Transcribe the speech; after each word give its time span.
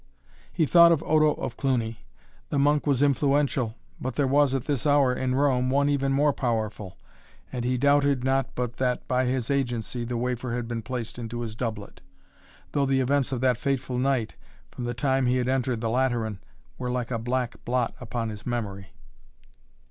He 0.51 0.65
thought 0.65 0.91
of 0.91 1.03
Odo 1.03 1.33
of 1.33 1.57
Cluny. 1.57 1.99
The 2.49 2.57
monk 2.57 2.87
was 2.87 3.03
influential, 3.03 3.75
but 4.01 4.15
there 4.15 4.25
was, 4.25 4.55
at 4.55 4.65
this 4.65 4.87
hour, 4.87 5.13
in 5.13 5.35
Rome, 5.35 5.69
one 5.69 5.89
even 5.89 6.11
more 6.11 6.33
powerful, 6.33 6.97
and 7.53 7.63
he 7.63 7.77
doubted 7.77 8.23
not 8.23 8.55
but 8.55 8.77
that 8.77 9.07
by 9.07 9.25
his 9.25 9.51
agency 9.51 10.03
the 10.03 10.17
wafer 10.17 10.55
had 10.55 10.67
been 10.67 10.81
placed 10.81 11.19
into 11.19 11.41
his 11.41 11.53
doublet, 11.53 12.01
though 12.71 12.87
the 12.87 12.99
events 12.99 13.31
of 13.31 13.41
that 13.41 13.57
fateful 13.59 13.99
night 13.99 14.35
from 14.71 14.85
the 14.85 14.95
time 14.95 15.27
he 15.27 15.37
had 15.37 15.47
entered 15.47 15.81
the 15.81 15.89
Lateran, 15.91 16.39
were 16.79 16.89
like 16.89 17.11
a 17.11 17.19
black 17.19 17.63
blot 17.63 17.93
upon 17.99 18.29
his 18.29 18.43
memory. 18.43 18.93